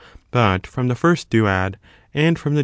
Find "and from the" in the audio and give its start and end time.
2.11-2.59